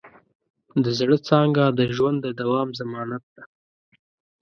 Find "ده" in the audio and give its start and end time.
3.33-3.43